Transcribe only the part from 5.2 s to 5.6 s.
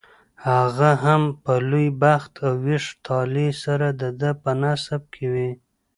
وي.